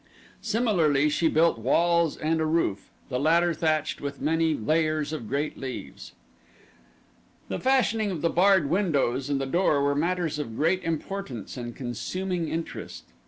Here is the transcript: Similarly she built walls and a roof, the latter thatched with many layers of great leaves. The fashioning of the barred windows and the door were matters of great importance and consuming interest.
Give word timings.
Similarly 0.41 1.09
she 1.09 1.27
built 1.27 1.59
walls 1.59 2.17
and 2.17 2.41
a 2.41 2.45
roof, 2.47 2.89
the 3.09 3.19
latter 3.19 3.53
thatched 3.53 4.01
with 4.01 4.19
many 4.19 4.55
layers 4.55 5.13
of 5.13 5.29
great 5.29 5.59
leaves. 5.59 6.13
The 7.49 7.59
fashioning 7.59 8.09
of 8.09 8.23
the 8.23 8.29
barred 8.31 8.67
windows 8.67 9.29
and 9.29 9.39
the 9.39 9.45
door 9.45 9.83
were 9.83 9.93
matters 9.93 10.39
of 10.39 10.55
great 10.57 10.83
importance 10.83 11.55
and 11.55 11.75
consuming 11.75 12.49
interest. 12.49 13.03